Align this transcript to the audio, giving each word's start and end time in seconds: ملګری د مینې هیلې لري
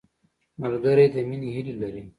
ملګری 0.61 1.05
د 1.13 1.15
مینې 1.27 1.49
هیلې 1.55 1.73
لري 1.81 2.01